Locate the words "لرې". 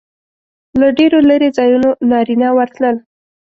1.29-1.49